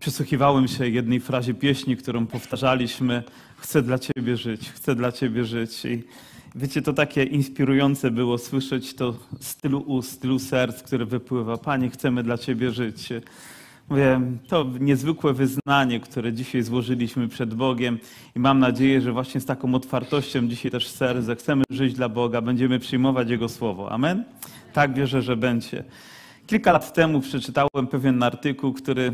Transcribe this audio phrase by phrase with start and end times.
[0.00, 3.22] Przysłuchiwałem się jednej frazie pieśni, którą powtarzaliśmy:
[3.56, 5.84] Chcę dla Ciebie żyć, chcę dla Ciebie żyć.
[5.84, 6.02] I
[6.54, 11.56] wiecie, to takie inspirujące było słyszeć to z tylu ust, z tylu serc, które wypływa.
[11.56, 13.08] Panie, chcemy dla Ciebie żyć.
[13.88, 17.98] Mówię, to niezwykłe wyznanie, które dzisiaj złożyliśmy przed Bogiem
[18.36, 22.40] i mam nadzieję, że właśnie z taką otwartością dzisiaj też serce chcemy żyć dla Boga,
[22.40, 23.92] będziemy przyjmować Jego Słowo.
[23.92, 24.24] Amen?
[24.72, 25.84] Tak wierzę, że będzie.
[26.50, 29.12] Kilka lat temu przeczytałem pewien artykuł, który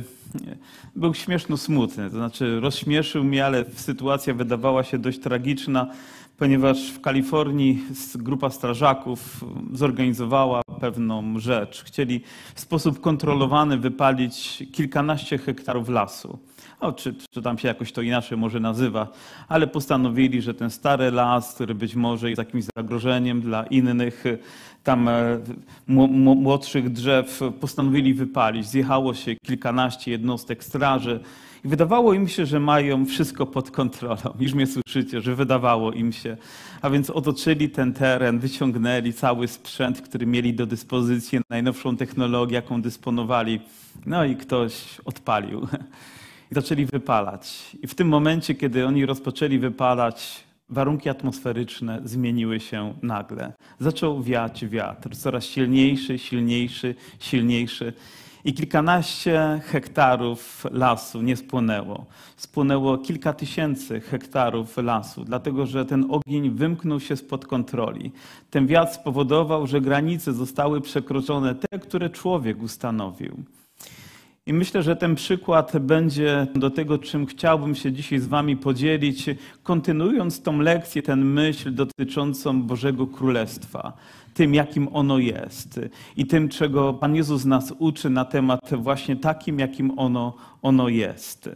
[0.96, 2.11] był śmieszno smutny.
[2.11, 5.86] To znaczy rozśmieszył mnie, ale sytuacja wydawała się dość tragiczna,
[6.39, 11.85] ponieważ w Kalifornii grupa strażaków zorganizowała pewną rzecz.
[11.85, 12.21] Chcieli
[12.54, 16.39] w sposób kontrolowany wypalić kilkanaście hektarów lasu.
[16.80, 19.08] O, czy, czy tam się jakoś to inaczej może nazywa,
[19.48, 24.25] ale postanowili, że ten stary las, który być może jest jakimś zagrożeniem dla innych
[24.86, 25.39] tam e,
[25.86, 28.66] młodszych drzew postanowili wypalić.
[28.66, 31.21] Zjechało się kilkanaście jednostek straży
[31.64, 34.34] i wydawało im się, że mają wszystko pod kontrolą.
[34.41, 36.36] Już mnie słyszycie, że wydawało im się.
[36.82, 42.82] A więc otoczyli ten teren, wyciągnęli cały sprzęt, który mieli do dyspozycji, najnowszą technologię, jaką
[42.82, 43.60] dysponowali.
[44.06, 45.66] No i ktoś odpalił.
[46.50, 47.77] I zaczęli wypalać.
[47.83, 53.53] I w tym momencie, kiedy oni rozpoczęli wypalać, warunki atmosferyczne zmieniły się nagle.
[53.78, 57.92] Zaczął wiać wiatr, coraz silniejszy, silniejszy, silniejszy.
[58.44, 62.06] I kilkanaście hektarów lasu nie spłonęło.
[62.36, 68.12] Spłonęło kilka tysięcy hektarów lasu, dlatego że ten ogień wymknął się spod kontroli.
[68.50, 73.36] Ten wiatr spowodował, że granice zostały przekroczone, te, które człowiek ustanowił.
[74.47, 79.27] I myślę, że ten przykład będzie do tego, czym chciałbym się dzisiaj z Wami podzielić,
[79.62, 83.92] kontynuując tą lekcję, tę myśl dotyczącą Bożego Królestwa,
[84.34, 85.80] tym, jakim ono jest
[86.16, 91.50] i tym, czego Pan Jezus nas uczy na temat właśnie takim, jakim ono, ono jest.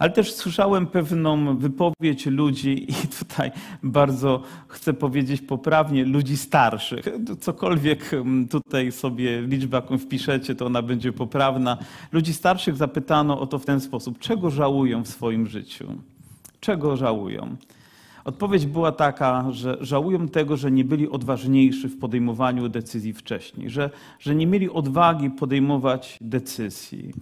[0.00, 3.50] Ale też słyszałem pewną wypowiedź ludzi, i tutaj
[3.82, 7.08] bardzo chcę powiedzieć poprawnie, ludzi starszych.
[7.40, 11.78] Cokolwiek mm, tutaj sobie liczbę, jaką wpiszecie, to ona będzie poprawna.
[12.12, 15.86] Ludzi starszych zapytano o to w ten sposób: czego żałują w swoim życiu?
[16.60, 17.56] Czego żałują?
[18.24, 23.90] Odpowiedź była taka, że żałują tego, że nie byli odważniejsi w podejmowaniu decyzji wcześniej, że,
[24.20, 27.12] że nie mieli odwagi podejmować decyzji.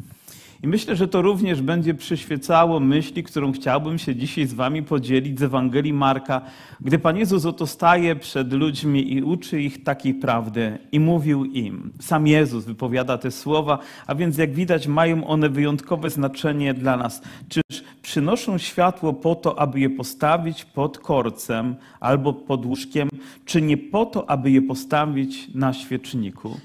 [0.63, 5.39] I myślę, że to również będzie przyświecało myśli, którą chciałbym się dzisiaj z Wami podzielić
[5.39, 6.41] z Ewangelii Marka,
[6.81, 11.93] gdy Pan Jezus oto staje przed ludźmi i uczy ich takiej prawdy i mówił im.
[12.01, 17.23] Sam Jezus wypowiada te słowa, a więc jak widać mają one wyjątkowe znaczenie dla nas.
[17.49, 23.09] Czyż przynoszą światło po to, aby je postawić pod korcem albo pod łóżkiem,
[23.45, 26.61] czy nie po to, aby je postawić na świeczniku?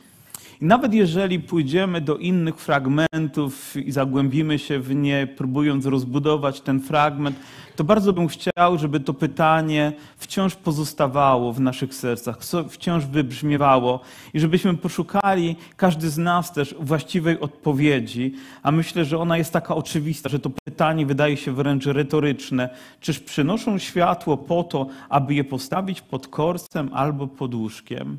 [0.61, 6.79] I nawet jeżeli pójdziemy do innych fragmentów i zagłębimy się w nie, próbując rozbudować ten
[6.79, 7.35] fragment,
[7.75, 12.37] to bardzo bym chciał, żeby to pytanie wciąż pozostawało w naszych sercach,
[12.69, 13.99] wciąż wybrzmiewało
[14.33, 18.33] i żebyśmy poszukali, każdy z nas też, właściwej odpowiedzi.
[18.63, 22.69] A myślę, że ona jest taka oczywista, że to pytanie wydaje się wręcz retoryczne.
[22.99, 28.17] Czyż przynoszą światło po to, aby je postawić pod korsem albo pod łóżkiem?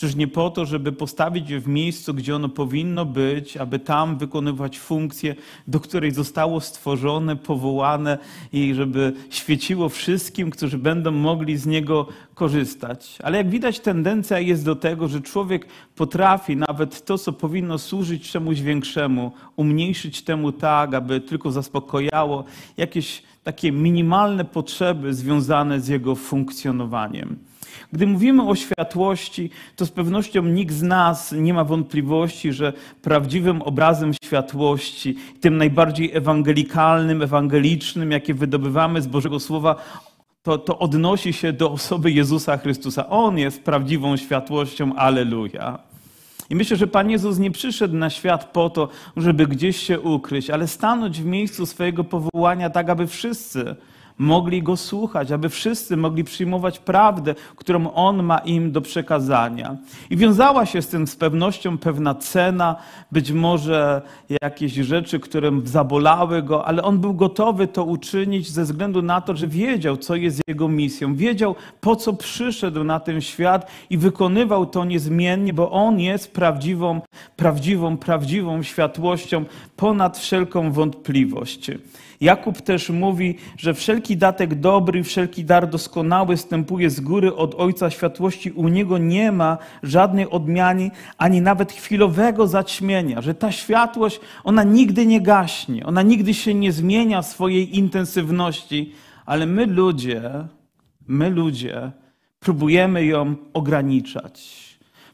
[0.00, 4.18] Czyż nie po to, żeby postawić je w miejscu, gdzie ono powinno być, aby tam
[4.18, 5.34] wykonywać funkcję,
[5.68, 8.18] do której zostało stworzone, powołane
[8.52, 13.18] i żeby świeciło wszystkim, którzy będą mogli z niego korzystać.
[13.22, 15.66] Ale jak widać, tendencja jest do tego, że człowiek
[15.96, 22.44] potrafi nawet to, co powinno służyć czemuś większemu, umniejszyć temu tak, aby tylko zaspokojało
[22.76, 27.48] jakieś takie minimalne potrzeby związane z jego funkcjonowaniem.
[27.92, 32.72] Gdy mówimy o światłości, to z pewnością nikt z nas nie ma wątpliwości, że
[33.02, 39.76] prawdziwym obrazem światłości, tym najbardziej ewangelikalnym, ewangelicznym, jakie wydobywamy z Bożego Słowa,
[40.42, 43.08] to, to odnosi się do osoby Jezusa Chrystusa.
[43.08, 44.94] On jest prawdziwą światłością.
[44.96, 45.78] Aleluja.
[46.50, 50.50] I myślę, że Pan Jezus nie przyszedł na świat po to, żeby gdzieś się ukryć,
[50.50, 53.76] ale stanąć w miejscu swojego powołania tak, aby wszyscy
[54.18, 59.76] mogli go słuchać, aby wszyscy mogli przyjmować prawdę, którą on ma im do przekazania.
[60.10, 62.76] I wiązała się z tym z pewnością pewna cena,
[63.12, 64.02] być może
[64.42, 69.36] jakieś rzeczy, które zabolały go, ale on był gotowy to uczynić ze względu na to,
[69.36, 74.66] że wiedział, co jest jego misją, wiedział, po co przyszedł na ten świat i wykonywał
[74.66, 77.00] to niezmiennie, bo on jest prawdziwą,
[77.36, 79.44] prawdziwą, prawdziwą światłością
[79.76, 81.70] ponad wszelką wątpliwość.
[82.20, 87.90] Jakub też mówi, że wszelki datek dobry, wszelki dar doskonały stępuje z góry od Ojca
[87.90, 88.50] Światłości.
[88.50, 95.06] U Niego nie ma żadnej odmiany, ani nawet chwilowego zaćmienia, że ta światłość, ona nigdy
[95.06, 98.92] nie gaśnie, ona nigdy się nie zmienia swojej intensywności,
[99.26, 100.30] ale my ludzie,
[101.08, 101.92] my ludzie
[102.40, 104.67] próbujemy ją ograniczać.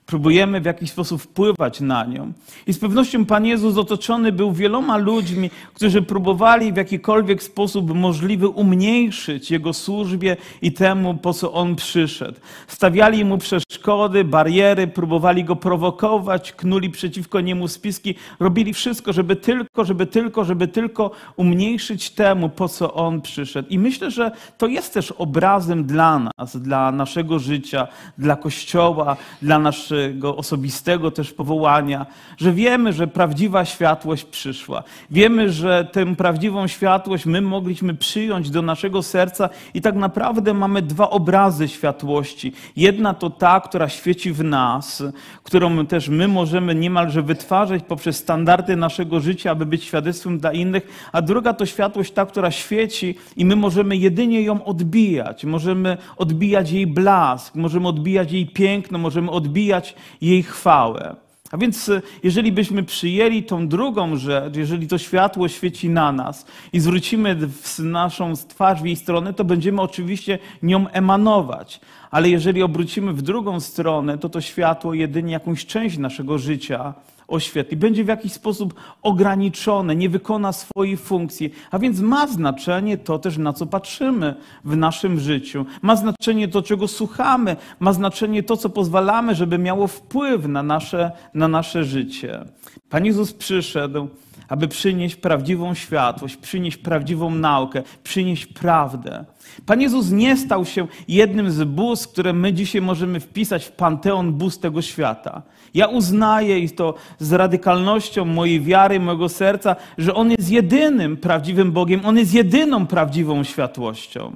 [0.07, 2.33] Próbujemy w jakiś sposób wpływać na nią.
[2.67, 8.49] I z pewnością Pan Jezus otoczony był wieloma ludźmi, którzy próbowali w jakikolwiek sposób możliwy
[8.49, 12.41] umniejszyć Jego służbie i temu, po co On przyszedł.
[12.69, 19.85] Stawiali Mu przeszkody, bariery, próbowali Go prowokować, knuli przeciwko Niemu spiski, robili wszystko, żeby tylko,
[19.85, 23.69] żeby tylko, żeby tylko umniejszyć temu, po co On przyszedł.
[23.69, 29.59] I myślę, że to jest też obrazem dla nas, dla naszego życia, dla Kościoła, dla
[29.59, 32.07] naszego naszego osobistego też powołania,
[32.37, 34.83] że wiemy, że prawdziwa światłość przyszła.
[35.11, 40.83] Wiemy, że tę prawdziwą światłość my mogliśmy przyjąć do naszego serca i tak naprawdę mamy
[40.83, 42.53] dwa obrazy światłości.
[42.77, 45.03] Jedna to ta, która świeci w nas,
[45.43, 51.09] którą też my możemy niemalże wytwarzać poprzez standardy naszego życia, aby być świadectwem dla innych,
[51.13, 55.45] a druga to światłość ta, która świeci i my możemy jedynie ją odbijać.
[55.45, 59.84] Możemy odbijać jej blask, możemy odbijać jej piękno, możemy odbijać
[60.21, 61.17] jej chwałę.
[61.51, 66.47] A więc e, jeżeli byśmy przyjęli tą drugą rzecz, jeżeli to światło świeci na nas
[66.73, 67.37] i zwrócimy
[67.79, 71.81] naszą twarz w jej stronę, to będziemy oczywiście nią emanować.
[72.11, 76.95] Ale jeżeli obrócimy w drugą stronę, to to światło jedynie jakąś część naszego życia
[77.29, 77.77] oświetli.
[77.77, 81.53] Będzie w jakiś sposób ograniczone, nie wykona swojej funkcji.
[81.71, 84.35] A więc ma znaczenie to też, na co patrzymy
[84.65, 85.67] w naszym życiu.
[85.83, 87.57] Ma znaczenie to, czego słuchamy.
[87.81, 92.45] Ma znaczenie to, co pozwalamy, żeby miało wpływ na nasze, na nasze życie.
[92.89, 94.09] Pan Jezus przyszedł,
[94.55, 99.25] aby przynieść prawdziwą światłość, przynieść prawdziwą naukę, przynieść prawdę.
[99.67, 104.33] Pan Jezus nie stał się jednym z bóstw, które my dzisiaj możemy wpisać w panteon
[104.33, 105.43] bóstw tego świata.
[105.75, 111.73] Ja uznaję i to z radykalnością mojej wiary, mojego serca, że On jest jedynym prawdziwym
[111.73, 114.33] Bogiem, On jest jedyną prawdziwą światłością.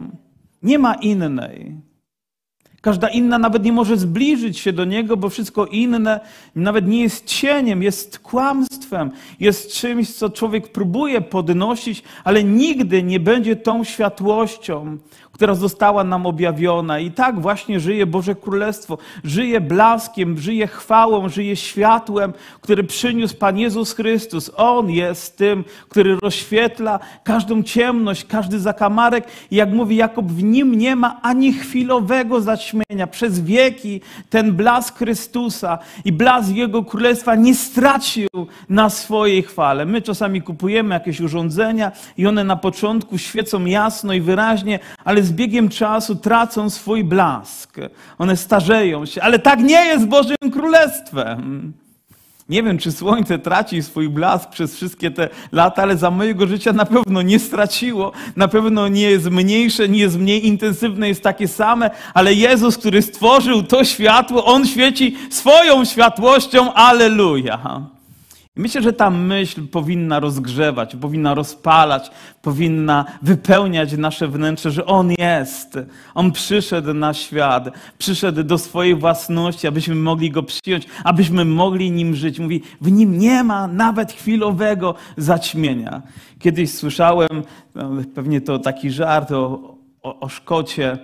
[0.63, 1.88] Nie ma innej.
[2.81, 6.21] Każda inna nawet nie może zbliżyć się do Niego, bo wszystko inne
[6.55, 9.11] nawet nie jest cieniem, jest kłamstwem,
[9.41, 14.99] jest czymś, co człowiek próbuje podnosić, ale nigdy nie będzie tą światłością,
[15.39, 16.99] która została nam objawiona.
[16.99, 18.99] I tak właśnie żyje Boże Królestwo.
[19.25, 24.51] Żyje blaskiem, żyje chwałą, żyje światłem, które przyniósł Pan Jezus Chrystus.
[24.57, 29.25] On jest tym, który rozświetla każdą ciemność, każdy zakamarek.
[29.51, 33.07] I jak mówi Jakub, w nim nie ma ani chwilowego zaćmienia.
[33.07, 34.01] Przez wieki
[34.31, 38.29] ten blask Chrystusa i blask Jego Królestwa nie stracił
[38.69, 39.87] na swojej chwale.
[39.87, 45.33] My czasami kupujemy jakieś urządzenia i one na początku świecą jasno i wyraźnie, ale z
[45.33, 47.77] biegiem czasu tracą swój blask.
[48.19, 51.73] One starzeją się, ale tak nie jest Bożym Królestwem.
[52.49, 56.73] Nie wiem, czy słońce traci swój blask przez wszystkie te lata, ale za mojego życia
[56.73, 61.49] na pewno nie straciło, na pewno nie jest mniejsze, nie jest mniej intensywne, jest takie
[61.49, 67.81] same, ale Jezus, który stworzył to światło, On świeci swoją światłością, aleluja.
[68.59, 72.11] Myślę, że ta myśl powinna rozgrzewać, powinna rozpalać,
[72.43, 75.79] powinna wypełniać nasze wnętrze, że On jest.
[76.15, 77.69] On przyszedł na świat,
[77.99, 82.39] przyszedł do swojej własności, abyśmy mogli Go przyjąć, abyśmy mogli Nim żyć.
[82.39, 86.03] Mówi, w Nim nie ma nawet chwilowego zaćmienia.
[86.39, 87.43] Kiedyś słyszałem,
[87.75, 90.99] no, pewnie to taki żart o, o, o Szkocie,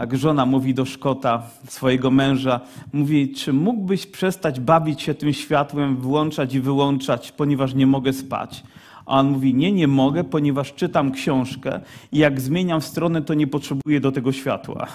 [0.00, 2.60] jak żona mówi do Szkota, swojego męża,
[2.92, 8.62] mówi, czy mógłbyś przestać bawić się tym światłem, włączać i wyłączać, ponieważ nie mogę spać.
[9.06, 11.80] A on mówi, nie, nie mogę, ponieważ czytam książkę
[12.12, 14.86] i jak zmieniam stronę, to nie potrzebuję do tego światła.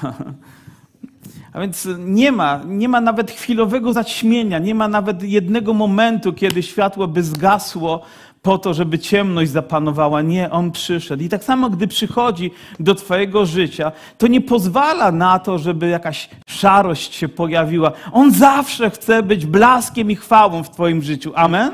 [1.54, 6.64] A więc nie ma, nie ma nawet chwilowego zaćmienia, nie ma nawet jednego momentu, kiedy
[6.64, 8.02] światło by zgasło,
[8.42, 10.22] po to, żeby ciemność zapanowała.
[10.22, 11.24] Nie, On przyszedł.
[11.24, 16.30] I tak samo, gdy przychodzi do Twojego życia, to nie pozwala na to, żeby jakaś
[16.48, 17.92] szarość się pojawiła.
[18.12, 21.32] On zawsze chce być blaskiem i chwałą w Twoim życiu.
[21.36, 21.72] Amen?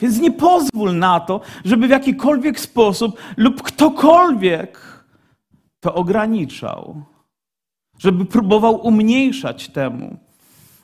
[0.00, 5.02] Więc nie pozwól na to, żeby w jakikolwiek sposób lub ktokolwiek
[5.80, 7.02] to ograniczał.
[7.98, 10.16] Żeby próbował umniejszać temu.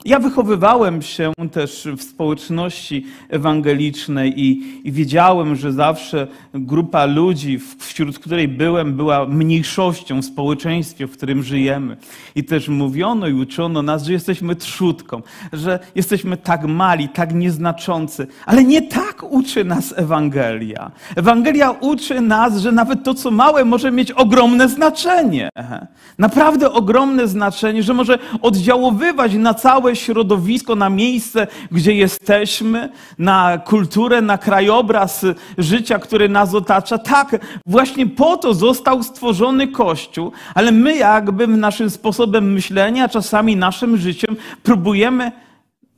[0.04, 8.18] Ja wychowywałem się też w społeczności ewangelicznej i, i, wiedziałem, że zawsze grupa ludzi, wśród
[8.18, 11.96] której byłem, była mniejszością w społeczeństwie, w którym żyjemy.
[12.34, 18.26] I też mówiono i uczono nas, że jesteśmy trzutką, że jesteśmy tak mali, tak nieznaczący.
[18.46, 20.90] Ale nie tak uczy nas Ewangelia.
[21.16, 25.48] Ewangelia uczy nas, że nawet to, co małe, może mieć ogromne znaczenie.
[26.18, 34.20] Naprawdę ogromne znaczenie, że może oddziaływać na całe środowisko, na miejsce, gdzie jesteśmy, na kulturę,
[34.20, 35.26] na krajobraz
[35.58, 36.98] życia, który nas otacza.
[36.98, 43.96] Tak, właśnie po to został stworzony Kościół, ale my jakby naszym sposobem myślenia, czasami naszym
[43.96, 45.32] życiem próbujemy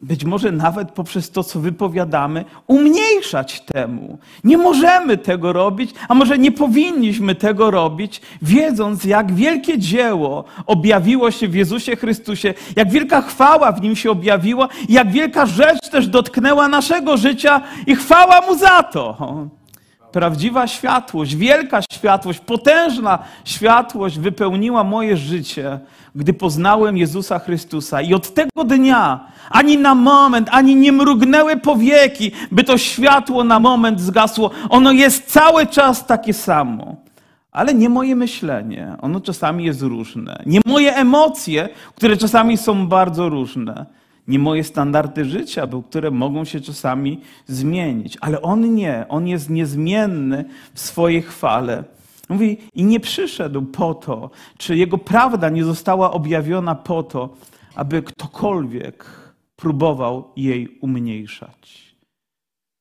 [0.03, 4.19] być może nawet poprzez to, co wypowiadamy, umniejszać temu.
[4.45, 11.31] Nie możemy tego robić, a może nie powinniśmy tego robić, wiedząc, jak wielkie dzieło objawiło
[11.31, 16.09] się w Jezusie Chrystusie, jak wielka chwała w nim się objawiła, jak wielka rzecz też
[16.09, 19.17] dotknęła naszego życia i chwała mu za to.
[20.13, 25.79] Prawdziwa światłość, wielka światłość, potężna światłość wypełniła moje życie,
[26.15, 28.01] gdy poznałem Jezusa Chrystusa.
[28.01, 33.61] I od tego dnia ani na moment, ani nie mrugnęły powieki, by to światło na
[33.61, 34.51] moment zgasło.
[34.69, 36.97] Ono jest cały czas takie samo.
[37.53, 40.43] Ale nie moje myślenie, ono czasami jest różne.
[40.47, 43.87] Nie moje emocje, które czasami są bardzo różne.
[44.29, 48.19] Nie moje standardy życia, bo które mogą się czasami zmienić.
[48.21, 51.85] Ale on nie, on jest niezmienny w swojej chwale.
[52.31, 57.29] Mówi, i nie przyszedł po to, czy jego prawda nie została objawiona po to,
[57.75, 59.05] aby ktokolwiek
[59.57, 61.91] próbował jej umniejszać.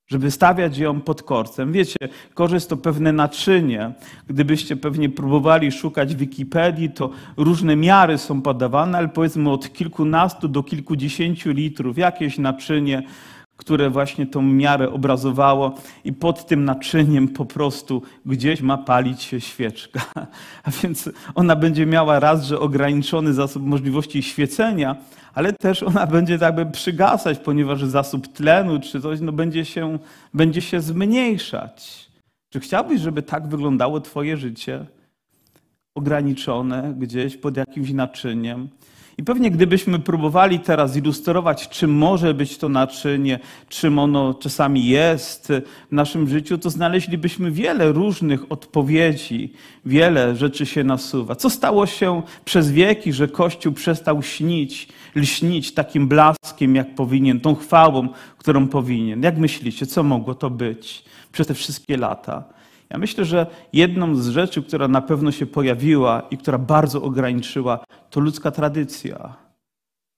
[0.07, 1.71] Żeby stawiać ją pod korcem.
[1.71, 1.97] Wiecie,
[2.33, 3.93] korzyst to pewne naczynie.
[4.27, 10.63] Gdybyście pewnie próbowali szukać Wikipedii, to różne miary są podawane, ale powiedzmy od kilkunastu do
[10.63, 13.03] kilkudziesięciu litrów jakieś naczynie
[13.59, 19.41] które właśnie tą miarę obrazowało, i pod tym naczyniem po prostu gdzieś ma palić się
[19.41, 20.01] świeczka.
[20.63, 24.95] A więc ona będzie miała raz, że ograniczony zasób możliwości świecenia,
[25.33, 29.99] ale też ona będzie jakby przygasać, ponieważ zasób tlenu czy coś no będzie, się,
[30.33, 32.09] będzie się zmniejszać.
[32.49, 34.85] Czy chciałbyś, żeby tak wyglądało Twoje życie?
[35.95, 38.69] Ograniczone gdzieś pod jakimś naczyniem,
[39.19, 45.47] i pewnie gdybyśmy próbowali teraz ilustrować, czym może być to naczynie, czym ono czasami jest
[45.89, 49.53] w naszym życiu, to znaleźlibyśmy wiele różnych odpowiedzi,
[49.85, 51.35] wiele rzeczy się nasuwa.
[51.35, 57.55] Co stało się przez wieki, że Kościół przestał śnić, lśnić takim blaskiem, jak powinien, tą
[57.55, 58.07] chwałą,
[58.37, 59.23] którą powinien?
[59.23, 62.58] Jak myślicie, co mogło to być przez te wszystkie lata?
[62.89, 67.79] Ja myślę, że jedną z rzeczy, która na pewno się pojawiła i która bardzo ograniczyła,
[68.09, 69.35] to ludzka tradycja.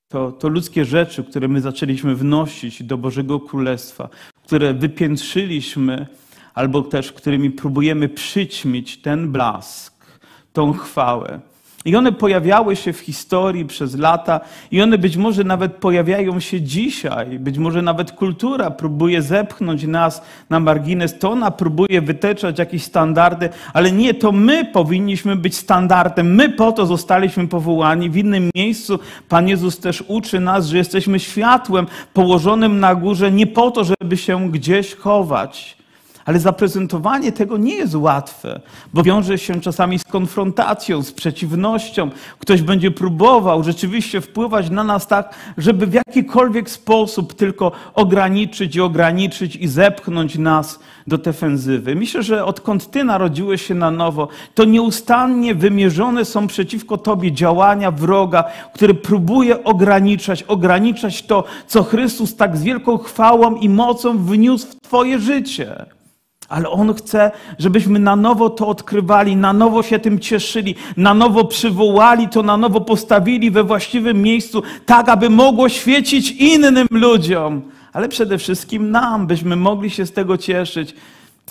[0.08, 4.10] To, to ludzkie rzeczy, które my zaczęliśmy wnosić do Bożego Królestwa,
[4.44, 6.08] które wypiętrzyliśmy,
[6.54, 10.06] albo też którymi próbujemy przyćmić ten blask,
[10.54, 11.51] tą chwałę.
[11.86, 14.40] I one pojawiały się w historii przez lata,
[14.72, 17.40] i one być może nawet pojawiają się dzisiaj.
[17.40, 23.50] Być może nawet kultura próbuje zepchnąć nas na margines, to ona próbuje wytyczać jakieś standardy,
[23.74, 26.36] ale nie, to my powinniśmy być standardem.
[26.36, 28.10] My po to zostaliśmy powołani.
[28.10, 33.48] W innym miejscu Pan Jezus też uczy nas, że jesteśmy światłem położonym na górze nie
[33.48, 35.81] po to, żeby się gdzieś chować
[36.26, 38.62] ale zaprezentowanie tego nie jest łatwe,
[38.94, 42.10] bo wiąże się czasami z konfrontacją, z przeciwnością.
[42.40, 48.82] Ktoś będzie próbował rzeczywiście wpływać na nas tak, żeby w jakikolwiek sposób tylko ograniczyć i
[48.82, 51.96] ograniczyć i zepchnąć nas do defensywy.
[51.96, 57.92] Myślę, że odkąd Ty narodziłeś się na nowo, to nieustannie wymierzone są przeciwko Tobie działania
[57.92, 64.68] wroga, który próbuje ograniczać, ograniczać to, co Chrystus tak z wielką chwałą i mocą wniósł
[64.68, 65.86] w Twoje życie
[66.52, 71.46] ale On chce, żebyśmy na nowo to odkrywali, na nowo się tym cieszyli, na nowo
[71.46, 77.62] przywołali to, na nowo postawili we właściwym miejscu, tak aby mogło świecić innym ludziom,
[77.94, 80.96] ale przede wszystkim nam, byśmy mogli się z tego cieszyć.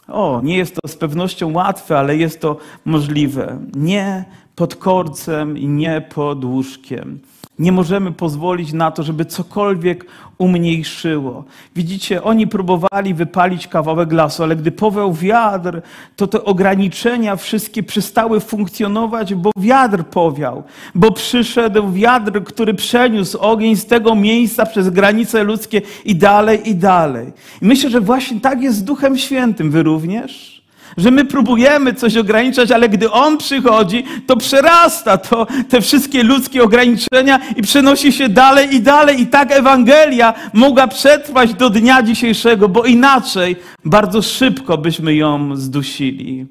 [0.09, 3.59] O, nie jest to z pewnością łatwe, ale jest to możliwe.
[3.75, 4.25] Nie
[4.57, 7.19] pod korcem i nie pod łóżkiem.
[7.61, 10.07] Nie możemy pozwolić na to, żeby cokolwiek
[10.39, 11.45] umniejszyło.
[11.77, 15.83] Widzicie, oni próbowali wypalić kawałek lasu, ale gdy powiał wiatr,
[16.17, 20.63] to te ograniczenia wszystkie przestały funkcjonować, bo wiatr powiał,
[20.95, 26.75] bo przyszedł wiatr, który przeniósł ogień z tego miejsca przez granice ludzkie i dalej, i
[26.75, 27.33] dalej.
[27.63, 29.71] I myślę, że właśnie tak jest z Duchem Świętym.
[29.71, 30.60] Wy również?
[30.97, 36.63] Że my próbujemy coś ograniczać, ale gdy On przychodzi, to przerasta to te wszystkie ludzkie
[36.63, 39.21] ograniczenia i przenosi się dalej i dalej.
[39.21, 46.47] I tak Ewangelia mogła przetrwać do dnia dzisiejszego, bo inaczej bardzo szybko byśmy ją zdusili.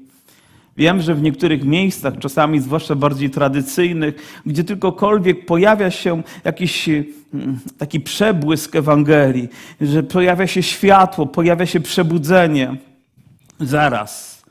[0.76, 7.10] Wiem, że w niektórych miejscach, czasami zwłaszcza bardziej tradycyjnych, gdzie tylkokolwiek pojawia się jakiś mm,
[7.78, 9.48] taki przebłysk Ewangelii,
[9.80, 12.76] że pojawia się światło, pojawia się przebudzenie,
[13.60, 14.42] zaraz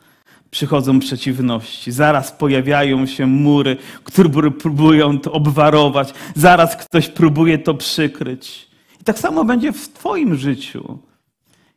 [0.51, 8.69] przychodzą przeciwności, zaraz pojawiają się mury, które próbują to obwarować, zaraz ktoś próbuje to przykryć.
[9.01, 10.99] I tak samo będzie w Twoim życiu.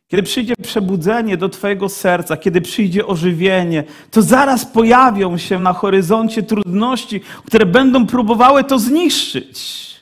[0.07, 6.43] Kiedy przyjdzie przebudzenie do Twojego serca, kiedy przyjdzie ożywienie, to zaraz pojawią się na horyzoncie
[6.43, 9.92] trudności, które będą próbowały to zniszczyć.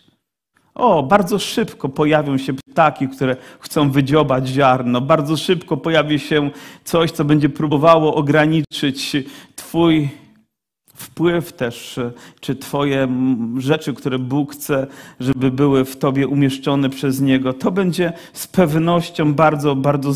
[0.75, 5.01] O, bardzo szybko pojawią się ptaki, które chcą wydziobać ziarno.
[5.01, 6.49] Bardzo szybko pojawi się
[6.83, 9.17] coś, co będzie próbowało ograniczyć
[9.55, 10.09] Twój
[11.01, 11.99] wpływ też,
[12.39, 13.07] czy Twoje
[13.57, 14.87] rzeczy, które Bóg chce,
[15.19, 20.13] żeby były w Tobie umieszczone przez Niego, to będzie z pewnością bardzo, bardzo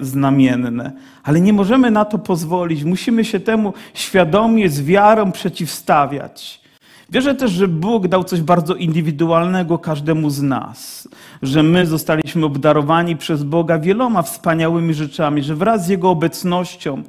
[0.00, 0.92] znamienne.
[1.22, 2.84] Ale nie możemy na to pozwolić.
[2.84, 6.67] Musimy się temu świadomie, z wiarą przeciwstawiać.
[7.10, 11.08] Wierzę też, że Bóg dał coś bardzo indywidualnego każdemu z nas,
[11.42, 17.02] że my zostaliśmy obdarowani przez Boga wieloma wspaniałymi rzeczami, że wraz z Jego obecnością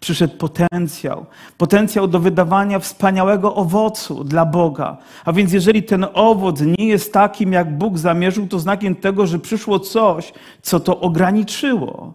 [0.00, 1.26] przyszedł potencjał.
[1.58, 4.96] Potencjał do wydawania wspaniałego owocu dla Boga.
[5.24, 9.38] A więc jeżeli ten owoc nie jest takim, jak Bóg zamierzył, to znakiem tego, że
[9.38, 12.14] przyszło coś, co to ograniczyło.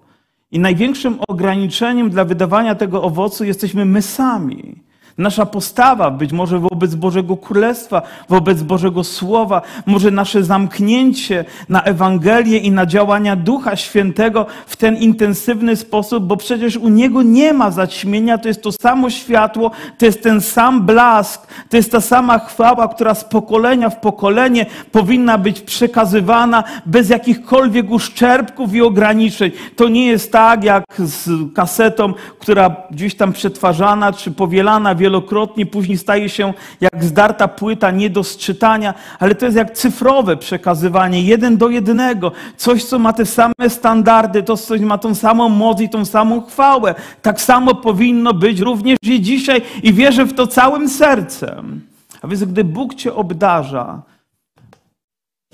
[0.51, 4.84] I największym ograniczeniem dla wydawania tego owocu jesteśmy my sami.
[5.17, 12.57] Nasza postawa być może wobec Bożego Królestwa, wobec Bożego Słowa, może nasze zamknięcie na Ewangelię
[12.57, 17.71] i na działania Ducha Świętego w ten intensywny sposób, bo przecież u Niego nie ma
[17.71, 22.39] zaćmienia, to jest to samo światło, to jest ten sam blask, to jest ta sama
[22.39, 29.51] chwała, która z pokolenia w pokolenie powinna być przekazywana bez jakichkolwiek uszczerbków i ograniczeń.
[29.75, 35.97] To nie jest tak jak z kasetą, która gdzieś tam przetwarzana czy powielana wielokrotnie, później
[35.97, 41.57] staje się jak zdarta płyta, nie do sczytania, ale to jest jak cyfrowe przekazywanie, jeden
[41.57, 42.31] do jednego.
[42.57, 46.41] Coś, co ma te same standardy, to coś ma tą samą moc i tą samą
[46.41, 46.95] chwałę.
[47.21, 51.81] Tak samo powinno być również i dzisiaj i wierzę w to całym sercem.
[52.21, 54.01] A więc gdy Bóg cię obdarza,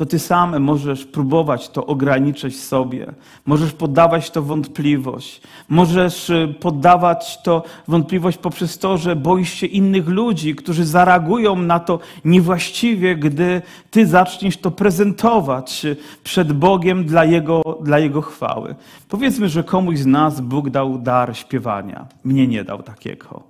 [0.02, 3.14] to ty sam możesz próbować to ograniczyć sobie.
[3.46, 5.42] Możesz poddawać to wątpliwość.
[5.70, 11.80] Możesz y, poddawać to wątpliwość poprzez to, że boisz się innych ludzi, którzy zareagują na
[11.80, 13.62] to niewłaściwie, gdy
[13.92, 15.86] ty zaczniesz to prezentować
[16.24, 18.76] przed Bogiem dla Jego, dla Jego chwały.
[19.10, 22.08] Powiedzmy, że komuś z nas Bóg dał dar śpiewania.
[22.24, 23.44] Mnie nie dał takiego.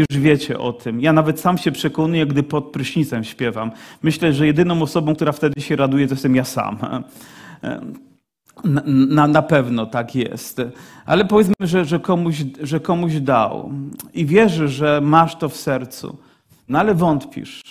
[0.00, 1.00] Już wiecie o tym.
[1.00, 3.70] Ja nawet sam się przekonuję, gdy pod prysznicem śpiewam.
[4.02, 6.78] Myślę, że jedyną osobą, która wtedy się raduje, to jestem ja sam.
[8.64, 10.62] Na, na, na, pewno tak jest.
[11.06, 13.72] Ale powiedzmy, że, że, komuś, że komuś dał
[14.14, 16.18] i wierzysz, że masz to w sercu,
[16.68, 17.62] no ale wątpisz.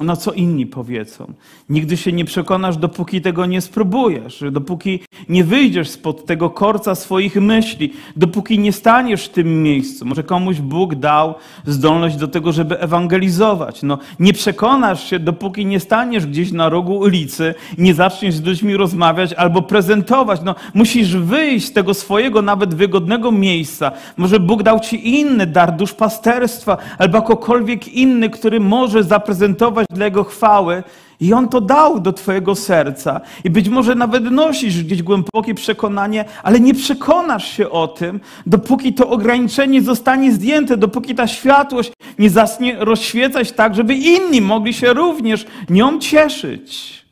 [0.00, 1.32] No co inni powiedzą.
[1.68, 7.36] Nigdy się nie przekonasz, dopóki tego nie spróbujesz, dopóki nie wyjdziesz spod tego korca swoich
[7.36, 10.04] myśli, dopóki nie staniesz w tym miejscu.
[10.06, 11.34] Może komuś Bóg dał
[11.66, 13.82] zdolność do tego, żeby ewangelizować.
[13.82, 18.76] No, nie przekonasz się, dopóki nie staniesz gdzieś na rogu ulicy, nie zaczniesz z ludźmi
[18.76, 20.40] rozmawiać albo prezentować.
[20.44, 23.92] No, musisz wyjść z tego swojego nawet wygodnego miejsca.
[24.16, 30.24] Może Bóg dał ci inny dar duszpasterstwa albo jakokolwiek inny, który może zaprezentować dla Jego
[30.24, 30.82] chwały.
[31.20, 33.20] I On to dał do Twojego serca.
[33.44, 38.94] I być może nawet nosisz gdzieś głębokie przekonanie, ale nie przekonasz się o tym, dopóki
[38.94, 44.92] to ograniczenie zostanie zdjęte, dopóki ta światłość nie zacznie rozświecać tak, żeby inni mogli się
[44.92, 47.04] również nią cieszyć.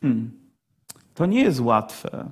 [0.00, 0.30] Hmm.
[1.14, 2.30] To nie jest łatwe,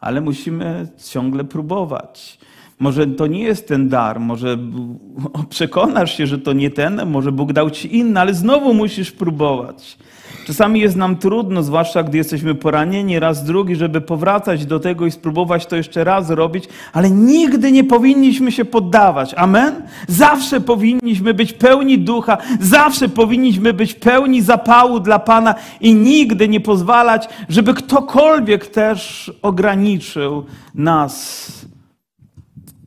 [0.00, 2.38] ale musimy ciągle próbować.
[2.78, 4.58] Może to nie jest ten dar, może
[5.48, 9.98] przekonasz się, że to nie ten, może Bóg dał ci inny, ale znowu musisz próbować.
[10.46, 15.10] Czasami jest nam trudno, zwłaszcza gdy jesteśmy poranieni raz drugi, żeby powracać do tego i
[15.10, 19.34] spróbować to jeszcze raz robić, ale nigdy nie powinniśmy się poddawać.
[19.34, 19.74] Amen?
[20.08, 26.60] Zawsze powinniśmy być pełni ducha, zawsze powinniśmy być pełni zapału dla Pana i nigdy nie
[26.60, 31.66] pozwalać, żeby ktokolwiek też ograniczył nas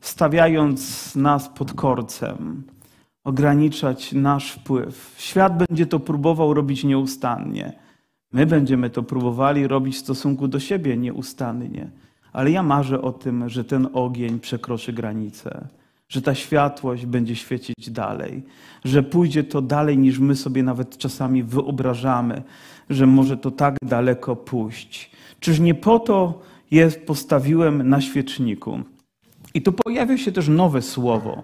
[0.00, 2.62] stawiając nas pod korcem,
[3.24, 5.14] ograniczać nasz wpływ.
[5.18, 7.72] Świat będzie to próbował robić nieustannie.
[8.32, 11.90] My będziemy to próbowali robić w stosunku do siebie nieustannie.
[12.32, 15.68] ale ja marzę o tym, że ten ogień przekroczy granicę,
[16.08, 18.42] że ta światłość będzie świecić dalej,
[18.84, 22.42] że pójdzie to dalej niż my sobie nawet czasami wyobrażamy,
[22.90, 25.10] że może to tak daleko pójść.
[25.40, 28.80] Czyż nie po to je postawiłem na świeczniku?
[29.54, 31.42] I tu pojawia się też nowe słowo.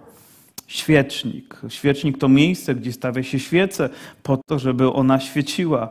[0.66, 1.60] Świecznik.
[1.68, 3.88] Świecznik to miejsce, gdzie stawia się świecę
[4.22, 5.88] po to, żeby ona świeciła.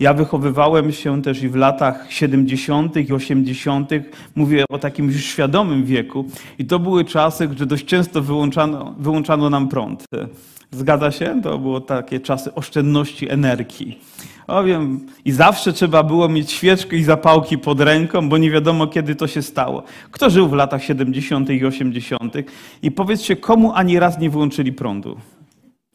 [0.00, 2.96] Ja wychowywałem się też i w latach 70.
[2.96, 3.90] i 80.
[4.34, 6.24] Mówię o takim już świadomym wieku.
[6.58, 10.04] I to były czasy, gdzie dość często wyłączano, wyłączano nam prąd.
[10.74, 11.40] Zgadza się?
[11.42, 13.98] To było takie czasy oszczędności energii.
[14.46, 18.86] O wiem, i zawsze trzeba było mieć świeczkę i zapałki pod ręką, bo nie wiadomo,
[18.86, 19.82] kiedy to się stało.
[20.10, 21.50] Kto żył w latach 70.
[21.50, 22.34] i 80.
[22.82, 25.16] i powiedzcie, komu ani raz nie wyłączyli prądu?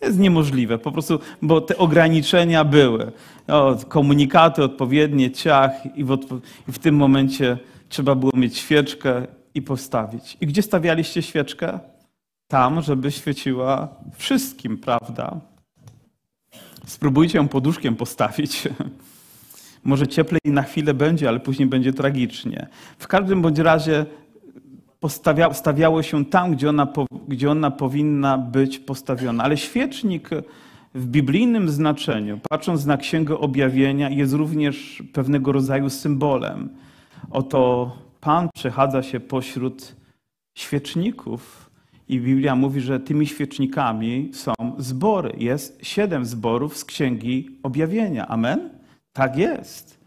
[0.02, 3.12] jest niemożliwe, po prostu, bo te ograniczenia były.
[3.48, 6.18] O, komunikaty odpowiednie, ciach i w,
[6.68, 7.58] i w tym momencie
[7.90, 10.38] trzeba było mieć świeczkę i postawić.
[10.42, 11.80] I gdzie stawialiście świeczkę?
[12.48, 15.40] Tam, żeby świeciła wszystkim, prawda?
[16.86, 18.68] Spróbujcie ją poduszkiem postawić.
[19.84, 22.68] Może cieplej na chwilę będzie, ale później będzie tragicznie.
[22.98, 24.06] W każdym bądź razie
[25.00, 26.88] postawia, stawiało się tam, gdzie ona,
[27.28, 29.44] gdzie ona powinna być postawiona.
[29.44, 30.30] Ale świecznik
[30.96, 36.70] w biblijnym znaczeniu, patrząc na Księgę Objawienia, jest również pewnego rodzaju symbolem.
[37.32, 39.96] Oto Pan przechadza się pośród
[40.58, 41.67] świeczników
[42.10, 45.36] i Biblia mówi, że tymi świecznikami są zbory.
[45.38, 48.28] Jest siedem zborów z Księgi Objawienia.
[48.28, 48.70] Amen?
[49.14, 49.98] Tak jest.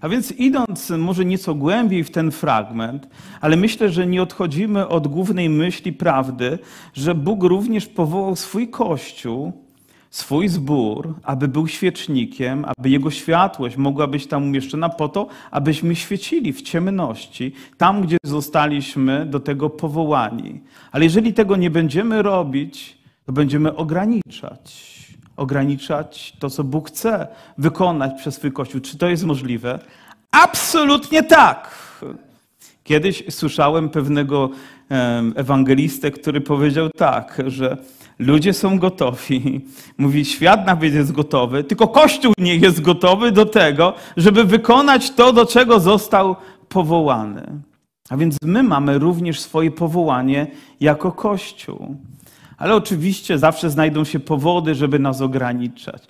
[0.00, 3.08] A więc idąc może nieco głębiej w ten fragment,
[3.40, 6.58] ale myślę, że nie odchodzimy od głównej myśli prawdy,
[6.94, 9.52] że Bóg również powołał swój kościół,
[10.10, 15.96] swój zbór, aby był świecznikiem, aby jego światłość mogła być tam umieszczona po to, abyśmy
[15.96, 20.60] świecili w ciemności, tam gdzie zostaliśmy do tego powołani.
[20.92, 24.90] Ale jeżeli tego nie będziemy robić, to będziemy ograniczać
[25.40, 27.26] ograniczać to, co Bóg chce
[27.58, 28.80] wykonać przez swój Kościół.
[28.80, 29.78] Czy to jest możliwe?
[30.30, 31.78] Absolutnie tak.
[32.84, 34.50] Kiedyś słyszałem pewnego
[35.34, 37.76] ewangelistę, który powiedział tak, że
[38.20, 39.60] ludzie są gotowi.
[39.98, 45.32] Mówi, świat nawet jest gotowy, tylko Kościół nie jest gotowy do tego, żeby wykonać to,
[45.32, 46.36] do czego został
[46.68, 47.62] powołany.
[48.10, 50.46] A więc my mamy również swoje powołanie
[50.80, 51.96] jako Kościół.
[52.58, 56.02] Ale oczywiście zawsze znajdą się powody, żeby nas ograniczać.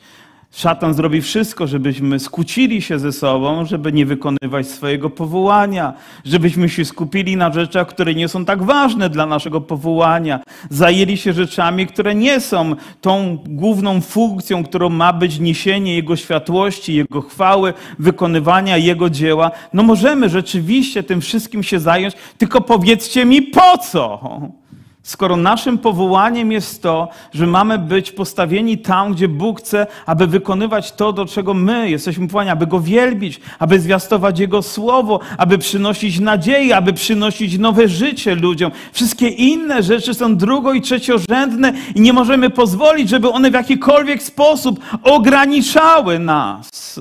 [0.53, 5.93] Szatan zrobi wszystko, żebyśmy skłócili się ze sobą, żeby nie wykonywać swojego powołania,
[6.25, 11.33] żebyśmy się skupili na rzeczach, które nie są tak ważne dla naszego powołania, zajęli się
[11.33, 17.75] rzeczami, które nie są tą główną funkcją, którą ma być niesienie Jego światłości, Jego chwały,
[17.99, 19.51] wykonywania Jego dzieła.
[19.73, 24.21] No możemy rzeczywiście tym wszystkim się zająć, tylko powiedzcie mi po co?
[25.03, 30.93] Skoro naszym powołaniem jest to, że mamy być postawieni tam, gdzie Bóg chce, aby wykonywać
[30.93, 36.21] to, do czego my jesteśmy powołani, aby Go wielbić, aby zwiastować Jego słowo, aby przynosić
[36.21, 38.73] nadzieję, aby przynosić nowe życie ludziom.
[38.93, 44.23] Wszystkie inne rzeczy są drugo- i trzeciorzędne i nie możemy pozwolić, żeby one w jakikolwiek
[44.23, 47.01] sposób ograniczały nas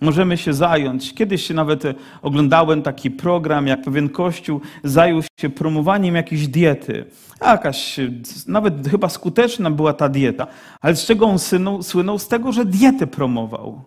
[0.00, 1.14] możemy się zająć.
[1.14, 7.04] Kiedyś się nawet e, oglądałem taki program, jak pewien kościół zajął się promowaniem jakiejś diety.
[7.42, 8.10] Jakaś, e,
[8.46, 10.46] nawet chyba skuteczna była ta dieta.
[10.80, 11.82] Ale z czego on słynął?
[11.82, 13.82] Słynął z tego, że dietę promował.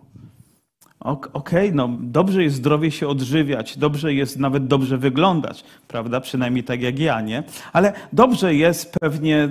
[1.04, 6.20] Okej, okay, no dobrze jest zdrowie się odżywiać, dobrze jest nawet dobrze wyglądać, prawda?
[6.20, 7.42] Przynajmniej tak jak ja, nie?
[7.72, 9.48] Ale dobrze jest pewnie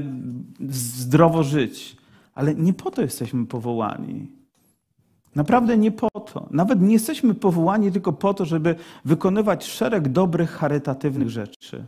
[0.70, 1.98] zdrowo żyć.
[2.36, 4.43] Ale nie po to jesteśmy powołani.
[5.36, 6.48] Naprawdę nie po to.
[6.52, 11.86] Nawet nie jesteśmy powołani tylko po to, żeby wykonywać szereg dobrych, charytatywnych rzeczy,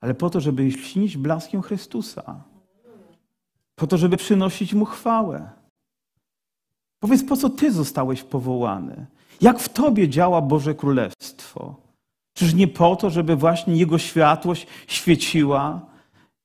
[0.00, 2.42] ale po to, żeby śnić blaskiem Chrystusa.
[3.74, 5.50] Po to, żeby przynosić Mu chwałę.
[7.00, 9.06] Powiedz, po co Ty zostałeś powołany?
[9.40, 11.74] Jak w Tobie działa Boże Królestwo?
[12.34, 15.80] Czyż nie po to, żeby właśnie Jego światłość świeciła,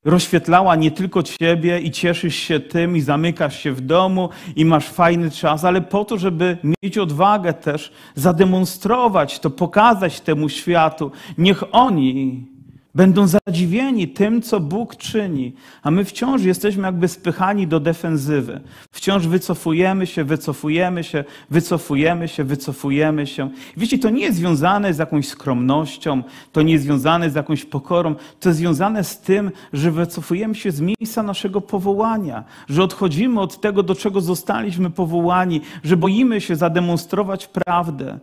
[0.05, 4.89] rozświetlała nie tylko ciebie i cieszysz się tym i zamykasz się w domu i masz
[4.89, 11.11] fajny czas, ale po to, żeby mieć odwagę też zademonstrować to, pokazać temu światu.
[11.37, 12.45] Niech oni
[12.95, 18.61] Będą zadziwieni tym, co Bóg czyni, a my wciąż jesteśmy jakby spychani do defensywy.
[18.91, 23.49] Wciąż wycofujemy się, wycofujemy się, wycofujemy się, wycofujemy się.
[23.77, 28.15] Wiecie, to nie jest związane z jakąś skromnością, to nie jest związane z jakąś pokorą,
[28.39, 33.61] to jest związane z tym, że wycofujemy się z miejsca naszego powołania, że odchodzimy od
[33.61, 38.19] tego, do czego zostaliśmy powołani, że boimy się zademonstrować prawdę.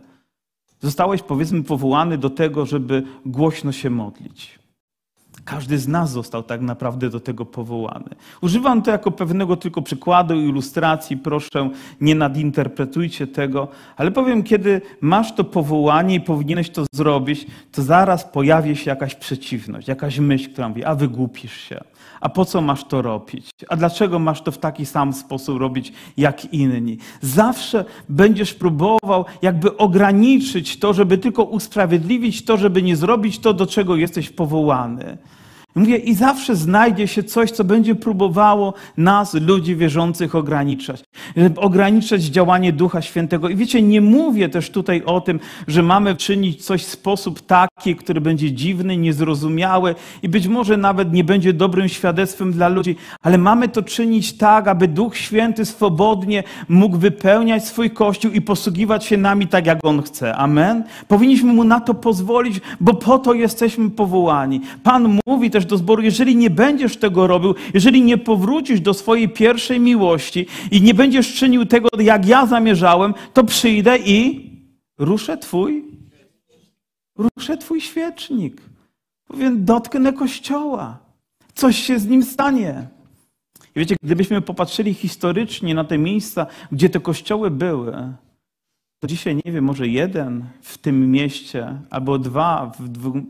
[0.81, 4.59] Zostałeś, powiedzmy, powołany do tego, żeby głośno się modlić.
[5.45, 8.09] Każdy z nas został tak naprawdę do tego powołany.
[8.41, 11.17] Używam to jako pewnego tylko przykładu, ilustracji.
[11.17, 11.69] Proszę,
[12.01, 18.23] nie nadinterpretujcie tego, ale powiem, kiedy masz to powołanie i powinieneś to zrobić, to zaraz
[18.23, 21.83] pojawi się jakaś przeciwność, jakaś myśl, która mówi: A wygłupisz się.
[22.21, 23.49] A po co masz to robić?
[23.69, 26.97] A dlaczego masz to w taki sam sposób robić jak inni?
[27.21, 33.67] Zawsze będziesz próbował jakby ograniczyć to, żeby tylko usprawiedliwić to, żeby nie zrobić to, do
[33.67, 35.17] czego jesteś powołany.
[35.77, 41.03] Mówię, i zawsze znajdzie się coś, co będzie próbowało nas, ludzi wierzących, ograniczać.
[41.57, 43.49] Ograniczać działanie Ducha Świętego.
[43.49, 47.95] I wiecie, nie mówię też tutaj o tym, że mamy czynić coś w sposób taki,
[47.95, 53.37] który będzie dziwny, niezrozumiały i być może nawet nie będzie dobrym świadectwem dla ludzi, ale
[53.37, 59.17] mamy to czynić tak, aby Duch Święty swobodnie mógł wypełniać swój Kościół i posługiwać się
[59.17, 60.35] nami tak, jak On chce.
[60.35, 60.83] Amen?
[61.07, 64.61] Powinniśmy Mu na to pozwolić, bo po to jesteśmy powołani.
[64.83, 69.29] Pan mówi też do zboru, jeżeli nie będziesz tego robił, jeżeli nie powrócisz do swojej
[69.29, 74.49] pierwszej miłości i nie będziesz czynił tego, jak ja zamierzałem, to przyjdę i
[74.97, 75.83] ruszę twój,
[77.17, 78.61] ruszę twój świecznik.
[79.27, 80.99] Powiem, dotknę kościoła.
[81.53, 82.87] Coś się z nim stanie.
[83.75, 88.13] I wiecie, gdybyśmy popatrzyli historycznie na te miejsca, gdzie te kościoły były,
[88.99, 92.71] to dzisiaj nie wiem, może jeden w tym mieście, albo dwa,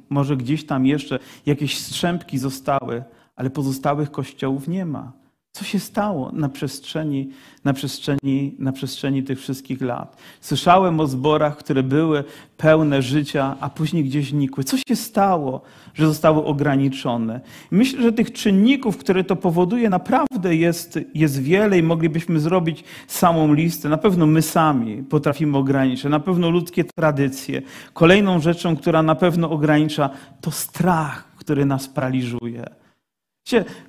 [0.09, 3.03] może gdzieś tam jeszcze jakieś strzępki zostały,
[3.35, 5.26] ale pozostałych kościołów nie ma.
[5.57, 7.29] Co się stało na przestrzeni,
[7.65, 10.17] na, przestrzeni, na przestrzeni tych wszystkich lat?
[10.41, 12.23] Słyszałem o zborach, które były
[12.57, 14.63] pełne życia, a później gdzieś nikły.
[14.63, 15.61] Co się stało,
[15.93, 17.41] że zostały ograniczone?
[17.71, 23.53] Myślę, że tych czynników, które to powoduje, naprawdę jest, jest wiele i moglibyśmy zrobić samą
[23.53, 23.89] listę.
[23.89, 27.61] Na pewno my sami potrafimy ograniczyć, na pewno ludzkie tradycje.
[27.93, 30.09] Kolejną rzeczą, która na pewno ogranicza,
[30.41, 32.86] to strach, który nas paraliżuje.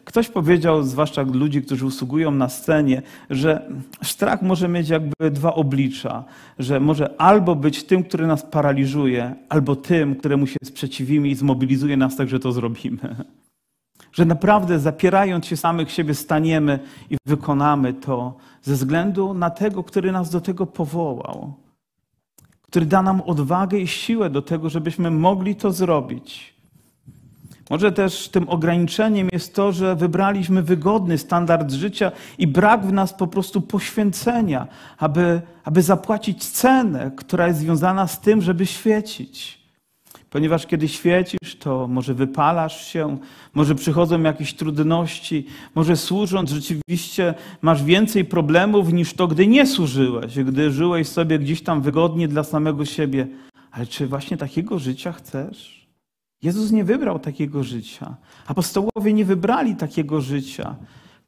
[0.05, 3.71] Ktoś powiedział, zwłaszcza ludzi, którzy usługują na scenie, że
[4.03, 6.25] strach może mieć jakby dwa oblicza,
[6.59, 11.97] że może albo być tym, który nas paraliżuje, albo tym, któremu się sprzeciwimy i zmobilizuje
[11.97, 13.17] nas tak, że to zrobimy.
[14.13, 16.79] Że naprawdę zapierając się samych siebie staniemy
[17.11, 21.55] i wykonamy to ze względu na tego, który nas do tego powołał,
[22.63, 26.58] który da nam odwagę i siłę do tego, żebyśmy mogli to zrobić.
[27.71, 33.15] Może też tym ograniczeniem jest to, że wybraliśmy wygodny standard życia i brak w nas
[33.15, 34.67] po prostu poświęcenia,
[34.99, 39.59] aby, aby zapłacić cenę, która jest związana z tym, żeby świecić.
[40.31, 43.19] Ponieważ kiedy świecisz, to może wypalasz się,
[43.55, 50.39] może przychodzą jakieś trudności, może służąc rzeczywiście masz więcej problemów niż to, gdy nie służyłeś,
[50.39, 53.27] gdy żyłeś sobie gdzieś tam wygodnie dla samego siebie.
[53.71, 55.78] Ale czy właśnie takiego życia chcesz?
[56.43, 58.17] Jezus nie wybrał takiego życia.
[58.47, 60.77] Apostołowie nie wybrali takiego życia.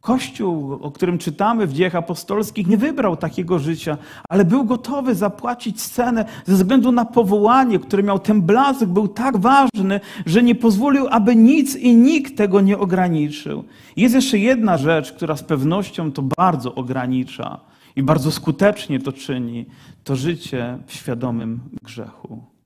[0.00, 5.82] Kościół, o którym czytamy w dziejach apostolskich, nie wybrał takiego życia, ale był gotowy zapłacić
[5.82, 11.08] cenę ze względu na powołanie, które miał ten blask, był tak ważny, że nie pozwolił,
[11.10, 13.64] aby nic i nikt tego nie ograniczył.
[13.96, 17.60] Jest jeszcze jedna rzecz, która z pewnością to bardzo ogranicza
[17.96, 19.66] i bardzo skutecznie to czyni:
[20.04, 22.59] to życie w świadomym grzechu.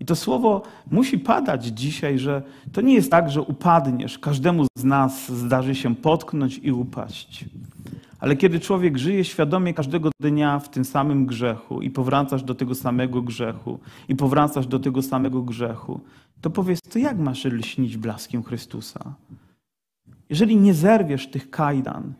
[0.00, 4.18] I to słowo musi padać dzisiaj, że to nie jest tak, że upadniesz.
[4.18, 7.44] Każdemu z nas zdarzy się potknąć i upaść.
[8.20, 12.74] Ale kiedy człowiek żyje świadomie każdego dnia w tym samym grzechu i powracasz do tego
[12.74, 13.78] samego grzechu
[14.08, 16.00] i powracasz do tego samego grzechu,
[16.40, 19.14] to powiedz, to jak masz lśnić blaskiem Chrystusa?
[20.30, 22.12] Jeżeli nie zerwiesz tych kajdan,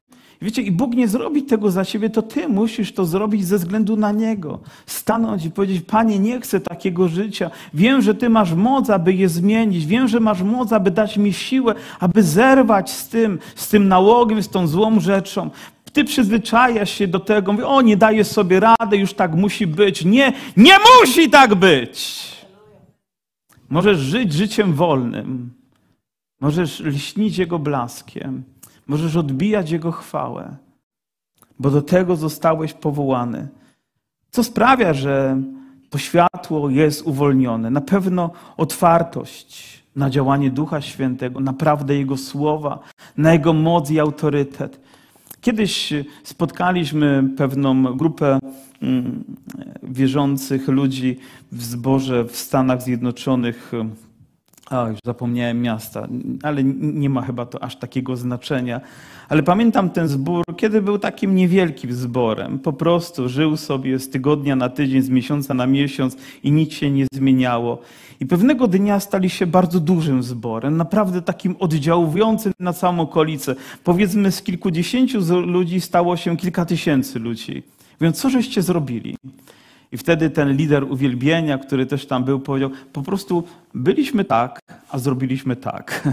[0.43, 3.97] Wiecie, i Bóg nie zrobi tego za ciebie, to ty musisz to zrobić ze względu
[3.97, 4.61] na Niego.
[4.87, 7.51] Stanąć i powiedzieć, Panie, nie chcę takiego życia.
[7.75, 9.87] Wiem, że Ty masz moc, aby je zmienić.
[9.87, 14.43] Wiem, że masz moc, aby dać mi siłę, aby zerwać z tym, z tym nałogiem,
[14.43, 15.51] z tą złą rzeczą.
[15.93, 20.05] Ty przyzwyczajasz się do tego, mówisz, o, nie dajesz sobie rady, już tak musi być.
[20.05, 22.27] Nie, nie musi tak być.
[23.69, 25.51] Możesz żyć życiem wolnym.
[26.41, 28.45] Możesz lśnić Jego blaskiem.
[28.87, 30.57] Możesz odbijać Jego chwałę,
[31.59, 33.49] bo do tego zostałeś powołany.
[34.31, 35.43] Co sprawia, że
[35.91, 37.71] to światło jest uwolnione?
[37.71, 42.79] Na pewno otwartość na działanie Ducha Świętego, naprawdę Jego słowa,
[43.17, 44.81] na Jego moc i autorytet.
[45.41, 45.93] Kiedyś
[46.25, 48.39] spotkaliśmy pewną grupę
[48.83, 49.25] mm,
[49.83, 51.19] wierzących ludzi
[51.53, 53.73] w zborze w Stanach Zjednoczonych
[54.71, 56.09] O, już zapomniałem miasta,
[56.43, 58.81] ale nie ma chyba to aż takiego znaczenia.
[59.29, 62.59] Ale pamiętam ten zbór, kiedy był takim niewielkim zborem.
[62.59, 66.91] Po prostu żył sobie z tygodnia na tydzień, z miesiąca na miesiąc i nic się
[66.91, 67.79] nie zmieniało.
[68.21, 73.55] I pewnego dnia stali się bardzo dużym zborem, naprawdę takim oddziałującym na całą okolicę.
[73.85, 77.63] Powiedzmy z kilkudziesięciu ludzi stało się kilka tysięcy ludzi.
[78.01, 79.17] Więc co żeście zrobili?
[79.93, 83.45] I wtedy ten lider uwielbienia, który też tam był, powiedział: Po prostu
[83.75, 86.09] byliśmy tak, a zrobiliśmy tak.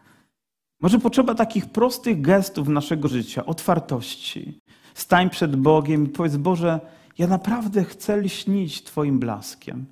[0.82, 4.58] Może potrzeba takich prostych gestów naszego życia, otwartości.
[4.94, 6.80] Stań przed Bogiem i powiedz: Boże,
[7.18, 9.86] ja naprawdę chcę lśnić Twoim blaskiem.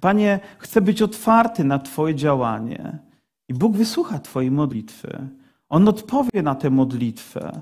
[0.00, 2.98] Panie, chcę być otwarty na Twoje działanie.
[3.48, 5.28] I Bóg wysłucha Twojej modlitwy.
[5.68, 7.60] On odpowie na tę modlitwę.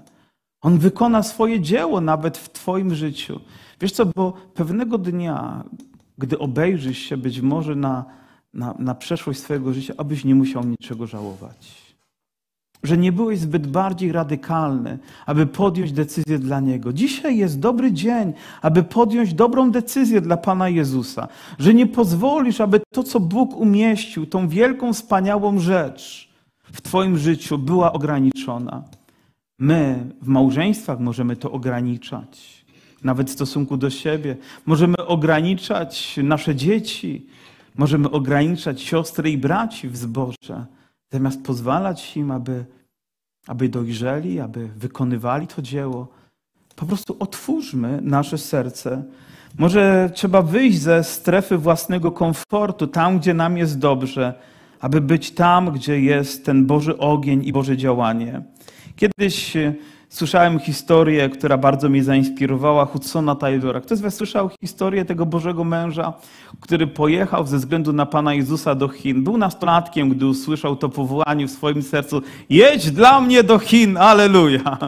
[0.60, 3.40] On wykona swoje dzieło nawet w Twoim życiu.
[3.80, 5.64] Wiesz co, bo pewnego dnia,
[6.18, 8.04] gdy obejrzysz się być może na,
[8.54, 11.88] na, na przeszłość swojego życia, abyś nie musiał niczego żałować.
[12.82, 16.92] Że nie byłeś zbyt bardziej radykalny, aby podjąć decyzję dla Niego.
[16.92, 21.28] Dzisiaj jest dobry dzień, aby podjąć dobrą decyzję dla Pana Jezusa.
[21.58, 26.28] Że nie pozwolisz, aby to, co Bóg umieścił, tą wielką, wspaniałą rzecz
[26.72, 28.82] w Twoim życiu była ograniczona.
[29.58, 32.57] My w małżeństwach możemy to ograniczać,
[33.04, 34.36] nawet w stosunku do siebie.
[34.66, 37.26] Możemy ograniczać nasze dzieci,
[37.76, 40.66] możemy ograniczać siostry i braci w zborze,
[41.12, 42.64] zamiast pozwalać im, aby,
[43.46, 46.08] aby dojrzeli, aby wykonywali to dzieło.
[46.76, 49.02] Po prostu otwórzmy nasze serce.
[49.58, 54.34] Może trzeba wyjść ze strefy własnego komfortu, tam, gdzie nam jest dobrze,
[54.80, 58.42] aby być tam, gdzie jest ten Boży ogień i Boże działanie.
[58.96, 59.56] Kiedyś
[60.08, 63.80] słyszałem historię, która bardzo mnie zainspirowała, Hudsona Taylora.
[63.80, 66.12] Ktoś z Was słyszał historię tego Bożego męża,
[66.60, 69.24] który pojechał ze względu na Pana Jezusa do Chin.
[69.24, 72.22] Był nastolatkiem, gdy usłyszał to powołanie w swoim sercu.
[72.50, 74.78] Jedź dla mnie do Chin, aleluja!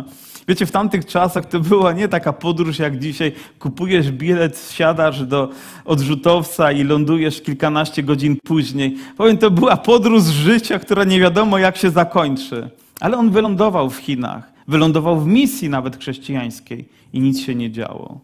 [0.48, 3.32] Wiecie, w tamtych czasach to była nie taka podróż jak dzisiaj.
[3.58, 5.48] Kupujesz bilet, wsiadasz do
[5.84, 8.96] odrzutowca i lądujesz kilkanaście godzin później.
[9.16, 12.70] Powiem, to była podróż życia, która nie wiadomo jak się zakończy.
[13.00, 18.20] Ale on wylądował w Chinach, wylądował w misji nawet chrześcijańskiej i nic się nie działo.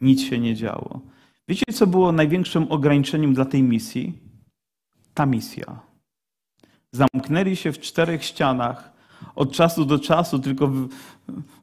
[0.00, 1.00] Nic się nie działo.
[1.48, 4.12] Wiecie, co było największym ograniczeniem dla tej misji?
[5.14, 5.80] Ta misja.
[6.92, 8.92] Zamknęli się w czterech ścianach.
[9.34, 10.72] Od czasu do czasu tylko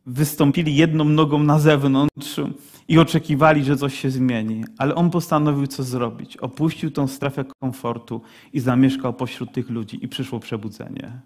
[0.06, 2.40] wystąpili jedną nogą na zewnątrz
[2.88, 4.66] i oczekiwali, że coś się zmieni.
[4.78, 6.38] Ale on postanowił co zrobić.
[6.38, 8.22] Opuścił tą strefę komfortu
[8.54, 11.22] i zamieszkał pośród tych ludzi i przyszło przebudzenie.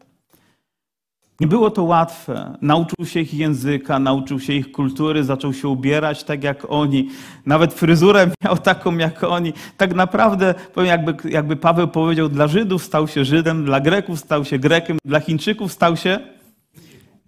[1.39, 2.58] Nie było to łatwe.
[2.62, 7.10] Nauczył się ich języka, nauczył się ich kultury, zaczął się ubierać tak jak oni.
[7.45, 9.54] Nawet fryzurę miał taką jak oni.
[9.78, 14.45] Tak naprawdę, powiem, jakby, jakby Paweł powiedział, dla Żydów stał się Żydem, dla Greków stał
[14.45, 16.19] się Grekiem, dla Chińczyków stał się.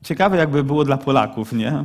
[0.03, 1.83] Ciekawe, jakby było dla Polaków, nie?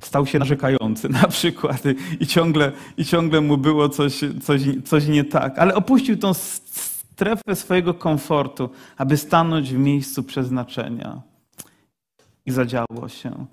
[0.00, 1.82] Stał się narzekający na przykład
[2.20, 5.58] i ciągle, i ciągle mu było coś, coś, coś nie tak.
[5.58, 11.27] Ale opuścił tą strefę swojego komfortu, aby stanąć w miejscu przeznaczenia
[12.48, 13.46] i zadziało się.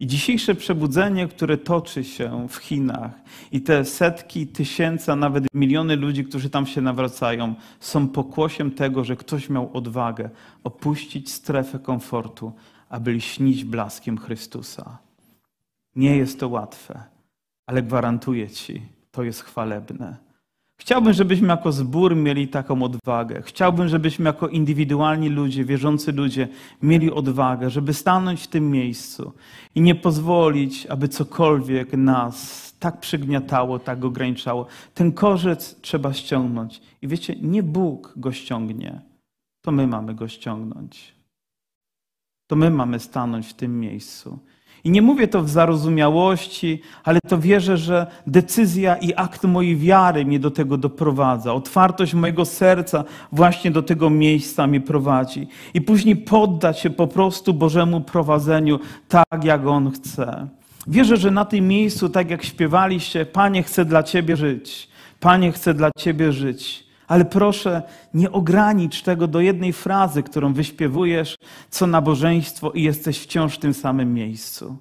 [0.00, 3.10] I dzisiejsze przebudzenie, które toczy się w Chinach
[3.52, 9.04] i te setki, tysięcy, a nawet miliony ludzi, którzy tam się nawracają, są pokłosiem tego,
[9.04, 10.30] że ktoś miał odwagę
[10.64, 12.52] opuścić strefę komfortu,
[12.88, 14.98] aby lśnić blaskiem Chrystusa.
[15.96, 17.02] Nie jest to łatwe,
[17.66, 20.25] ale gwarantuję Ci, to jest chwalebne.
[20.78, 23.42] Chciałbym, żebyśmy jako zbór mieli taką odwagę.
[23.42, 26.48] Chciałbym, żebyśmy jako indywidualni ludzie, wierzący ludzie,
[26.82, 29.32] mieli odwagę, żeby stanąć w tym miejscu
[29.74, 34.66] i nie pozwolić, aby cokolwiek nas tak przygniatało, tak ograniczało.
[34.94, 36.80] Ten korzec trzeba ściągnąć.
[37.02, 39.00] I wiecie, nie Bóg go ściągnie,
[39.60, 41.14] to my mamy go ściągnąć.
[42.46, 44.38] To my mamy stanąć w tym miejscu.
[44.86, 50.24] I nie mówię to w zarozumiałości, ale to wierzę, że decyzja i akt mojej wiary
[50.24, 51.54] mnie do tego doprowadza.
[51.54, 55.48] Otwartość mojego serca właśnie do tego miejsca mnie prowadzi.
[55.74, 60.46] I później poddać się po prostu Bożemu prowadzeniu tak, jak On chce.
[60.86, 64.88] Wierzę, że na tym miejscu, tak jak śpiewaliście, Panie, chcę dla Ciebie żyć.
[65.20, 66.85] Panie, chcę dla Ciebie żyć.
[67.08, 67.82] Ale proszę,
[68.14, 71.38] nie ogranicz tego do jednej frazy, którą wyśpiewujesz,
[71.70, 74.76] co nabożeństwo i jesteś wciąż w tym samym miejscu.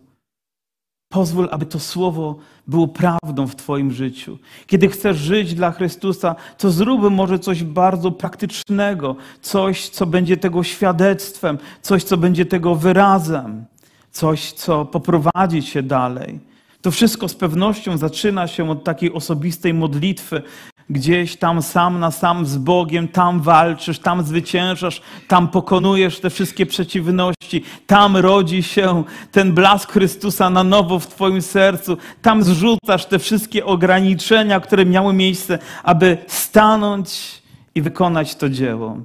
[1.10, 2.36] Pozwól, aby to słowo
[2.68, 4.38] było prawdą w Twoim życiu.
[4.68, 10.64] Kiedy chcesz żyć dla Chrystusa, to zrób może coś bardzo praktycznego, coś, co będzie tego
[10.64, 13.66] świadectwem, coś, co będzie tego wyrazem,
[14.12, 16.40] coś, co poprowadzi Cię dalej.
[16.82, 20.42] To wszystko z pewnością zaczyna się od takiej osobistej modlitwy,
[20.90, 26.66] gdzieś tam sam na sam z Bogiem, tam walczysz, tam zwyciężasz, tam pokonujesz te wszystkie
[26.66, 33.20] przeciwności, tam rodzi się ten blask Chrystusa na nowo w Twoim sercu, tam zrzucasz te
[33.20, 37.42] wszystkie ograniczenia, które miały miejsce, aby stanąć
[37.76, 38.98] i wykonać to dzieło.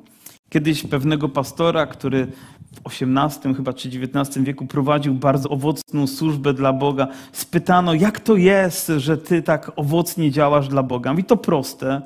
[0.50, 2.26] Kiedyś pewnego pastora, który
[2.72, 7.08] w XVIII chyba czy XIX wieku prowadził bardzo owocną służbę dla Boga.
[7.32, 11.12] Spytano, jak to jest, że ty tak owocnie działasz dla Boga?
[11.12, 12.02] Mówi, to proste.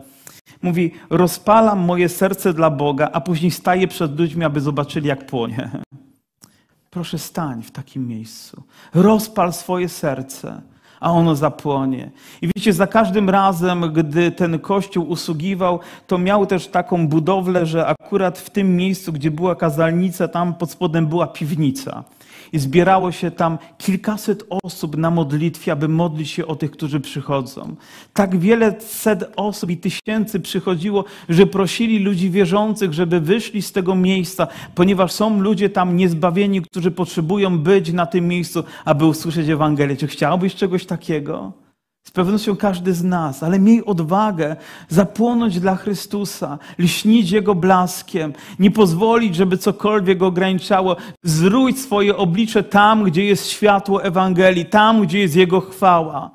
[0.62, 5.70] Mówi, rozpalam moje serce dla Boga, a później staję przed ludźmi, aby zobaczyli, jak płonie.
[6.90, 8.62] Proszę stań w takim miejscu.
[8.94, 10.62] Rozpal swoje serce
[11.04, 12.10] a ono zapłonie.
[12.42, 17.86] I wiecie, za każdym razem, gdy ten kościół usługiwał, to miał też taką budowlę, że
[17.86, 22.04] akurat w tym miejscu, gdzie była kazalnica, tam pod spodem była piwnica
[22.54, 27.76] i zbierało się tam kilkaset osób na modlitwie, aby modlić się o tych, którzy przychodzą.
[28.12, 33.94] Tak wiele set osób i tysięcy przychodziło, że prosili ludzi wierzących, żeby wyszli z tego
[33.94, 39.96] miejsca, ponieważ są ludzie tam niezbawieni, którzy potrzebują być na tym miejscu, aby usłyszeć Ewangelię.
[39.96, 41.63] Czy chciałbyś czegoś takiego?
[42.04, 44.56] Z pewnością każdy z nas, ale miej odwagę
[44.88, 50.96] zapłonąć dla Chrystusa, lśnić Jego blaskiem, nie pozwolić, żeby cokolwiek go ograniczało.
[51.22, 56.30] Zwróć swoje oblicze tam, gdzie jest światło Ewangelii, tam, gdzie jest Jego chwała.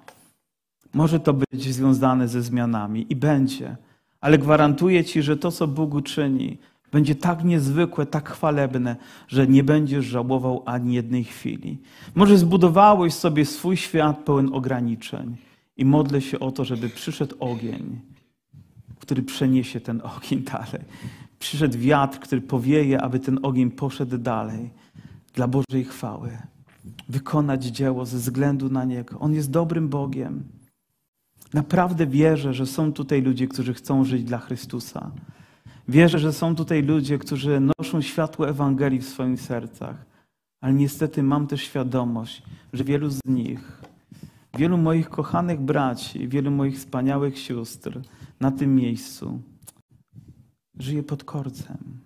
[0.94, 3.76] Może to być związane ze zmianami i będzie,
[4.22, 6.58] ale gwarantuję Ci, że to, co Bóg uczyni,
[6.92, 8.96] będzie tak niezwykłe, tak chwalebne,
[9.28, 11.78] że nie będziesz żałował ani jednej chwili.
[12.16, 15.49] Może zbudowałeś sobie swój świat pełen ograniczeń
[15.80, 18.00] i modlę się o to, żeby przyszedł ogień,
[19.00, 20.84] który przeniesie ten ogień dalej.
[21.40, 24.70] Przyszedł wiatr, który powieje, aby ten ogień poszedł dalej
[25.34, 26.38] dla Bożej chwały.
[27.10, 29.20] Wykonać dzieło ze względu na Niego.
[29.20, 30.44] On jest dobrym Bogiem.
[31.54, 35.12] Naprawdę wierzę, że są tutaj ludzie, którzy chcą żyć dla Chrystusa.
[35.88, 40.06] Wierzę, że są tutaj ludzie, którzy noszą światło Ewangelii w swoich sercach.
[40.62, 43.82] Ale niestety mam też świadomość, że wielu z nich
[44.58, 48.02] wielu moich kochanych braci, wielu moich wspaniałych sióstr
[48.40, 49.42] na tym miejscu
[50.80, 52.00] żyje pod korcem.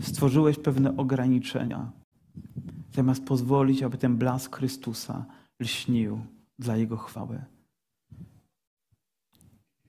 [0.00, 1.92] Stworzyłeś pewne ograniczenia,
[2.92, 5.24] zamiast pozwolić, aby ten blask Chrystusa
[5.60, 6.20] lśnił
[6.58, 7.44] dla Jego chwały.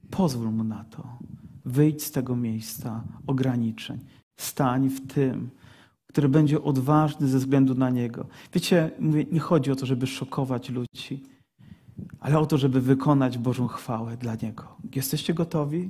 [0.10, 1.18] Pozwól Mu na to.
[1.66, 4.00] Wyjdź z tego miejsca ograniczeń.
[4.40, 5.50] Stań w tym,
[6.10, 8.26] który będzie odważny ze względu na Niego.
[8.54, 11.24] Wiecie, mówię, nie chodzi o to, żeby szokować ludzi,
[12.20, 14.76] ale o to, żeby wykonać Bożą chwałę dla Niego.
[14.96, 15.90] Jesteście gotowi?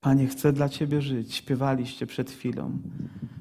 [0.00, 1.34] Panie, chcę dla Ciebie żyć.
[1.34, 2.78] Śpiewaliście przed chwilą.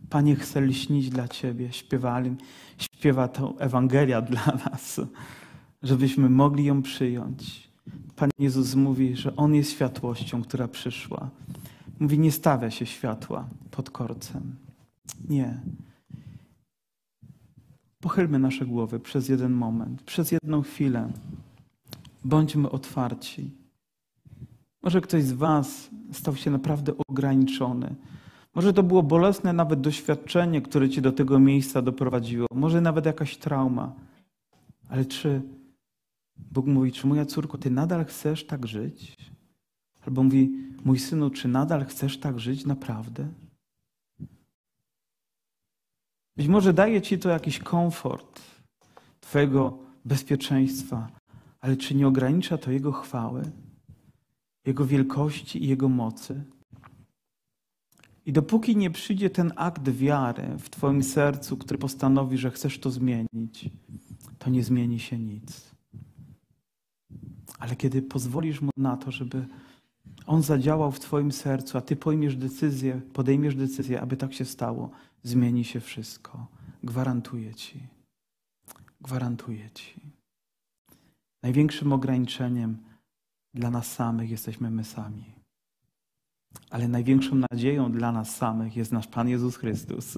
[0.09, 1.73] Panie, chcę lśnić dla Ciebie.
[1.73, 2.35] Śpiewali,
[2.77, 5.01] śpiewa to Ewangelia dla nas,
[5.83, 7.69] żebyśmy mogli ją przyjąć.
[8.15, 11.29] Pan Jezus mówi, że On jest światłością, która przyszła.
[11.99, 14.55] Mówi, nie stawia się światła pod korcem.
[15.29, 15.61] Nie.
[18.07, 21.11] Pochylmy nasze głowy przez jeden moment, przez jedną chwilę.
[22.25, 23.51] Bądźmy otwarci.
[24.83, 27.95] Może ktoś z Was stał się naprawdę ograniczony.
[28.55, 32.47] Może to było bolesne nawet doświadczenie, które Cię do tego miejsca doprowadziło.
[32.53, 33.93] Może nawet jakaś trauma.
[34.89, 35.41] Ale czy
[36.51, 39.15] Bóg mówi, czy moja córko, Ty nadal chcesz tak żyć?
[40.05, 40.51] Albo mówi,
[40.85, 43.27] mój synu, czy nadal chcesz tak żyć naprawdę?
[46.37, 48.41] Być może daje Ci to jakiś komfort
[49.19, 51.07] Twojego bezpieczeństwa,
[51.59, 53.41] ale czy nie ogranicza to Jego chwały,
[54.65, 56.43] Jego wielkości i Jego mocy?
[58.25, 62.91] I dopóki nie przyjdzie ten akt wiary w Twoim sercu, który postanowi, że chcesz to
[62.91, 63.69] zmienić,
[64.39, 65.71] to nie zmieni się nic.
[67.59, 69.45] Ale kiedy pozwolisz Mu na to, żeby
[70.25, 74.91] On zadziałał w Twoim sercu, a Ty podejmiesz decyzję, podejmiesz decyzję, aby tak się stało,
[75.23, 76.47] zmieni się wszystko.
[76.83, 77.79] Gwarantuję Ci.
[79.01, 80.01] Gwarantuję Ci.
[81.43, 82.77] Największym ograniczeniem
[83.53, 85.25] dla nas samych jesteśmy my sami.
[86.69, 90.17] Ale największą nadzieją dla nas samych jest nasz Pan Jezus Chrystus.